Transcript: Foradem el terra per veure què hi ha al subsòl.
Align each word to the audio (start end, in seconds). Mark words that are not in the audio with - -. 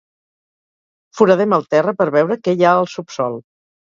Foradem 1.19 1.53
el 1.59 1.67
terra 1.75 1.95
per 2.01 2.09
veure 2.17 2.39
què 2.47 2.57
hi 2.61 2.65
ha 2.69 2.75
al 2.81 2.91
subsòl. 2.97 3.41